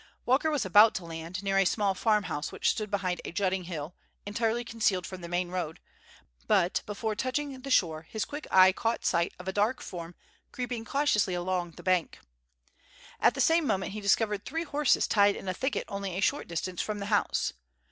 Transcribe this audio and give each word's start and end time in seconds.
Walker 0.25 0.49
was 0.49 0.65
about 0.65 0.95
to 0.95 1.05
land, 1.05 1.43
near 1.43 1.59
a 1.59 1.63
small 1.63 1.93
farm 1.93 2.23
house 2.23 2.51
which 2.51 2.71
stood 2.71 2.89
behind 2.89 3.21
a 3.23 3.31
jutting 3.31 3.65
hill, 3.65 3.93
entirely 4.25 4.63
concealed 4.63 5.05
from 5.05 5.21
the 5.21 5.27
main 5.27 5.49
road, 5.49 5.79
but 6.47 6.81
before 6.87 7.13
touching 7.13 7.61
the 7.61 7.69
shore, 7.69 8.07
his 8.09 8.25
quick 8.25 8.47
eye 8.49 8.71
caught 8.71 9.05
sight 9.05 9.31
of 9.37 9.47
a 9.47 9.53
dark 9.53 9.79
form 9.79 10.15
creeping 10.51 10.83
cautiously 10.85 11.35
along 11.35 11.73
the 11.73 11.83
bank. 11.83 12.17
At 13.19 13.35
the 13.35 13.41
same 13.41 13.67
moment 13.67 13.91
he 13.91 14.01
discovered 14.01 14.43
three 14.43 14.63
horses 14.63 15.05
tied 15.05 15.35
in 15.35 15.47
a 15.47 15.53
thicket 15.53 15.85
only 15.87 16.17
a 16.17 16.19
short 16.19 16.47
distance 16.47 16.81
from 16.81 16.97
the 16.97 17.05
house. 17.13 17.53